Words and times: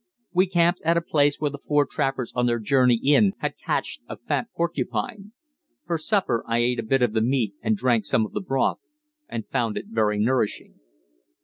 We 0.33 0.47
camped 0.47 0.81
at 0.81 0.97
a 0.97 1.01
place 1.01 1.39
where 1.39 1.51
the 1.51 1.59
four 1.59 1.85
trappers 1.85 2.33
on 2.33 2.47
their 2.47 2.57
journey 2.57 2.95
in 3.03 3.33
had 3.37 3.53
cached 3.63 4.01
a 4.09 4.17
fat 4.17 4.47
porcupine. 4.55 5.31
For 5.85 5.99
supper 5.99 6.43
I 6.47 6.57
ate 6.57 6.79
a 6.79 6.83
bit 6.89 7.03
of 7.03 7.13
the 7.13 7.21
meat 7.21 7.53
and 7.61 7.77
drank 7.77 8.05
some 8.05 8.25
of 8.25 8.31
the 8.33 8.41
broth, 8.41 8.79
and 9.29 9.45
found 9.47 9.77
it 9.77 9.85
very 9.89 10.17
nourishing. 10.17 10.79